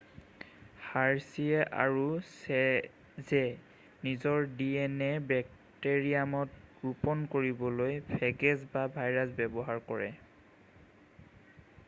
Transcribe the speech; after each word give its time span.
Hershey 0.83 1.43
আৰু 1.81 2.05
Chase 2.29 3.41
নিজৰ 4.07 4.47
DNA 4.61 5.09
বেক্টেৰিয়ামত 5.31 6.85
ৰোপন 6.87 7.21
কৰিবলৈ 7.35 7.99
ফেগেছ 8.09 8.55
বা 8.77 8.87
ভাইৰাছ 8.97 9.27
ব্যৱহাৰ 9.43 9.83
কৰে 9.93 10.09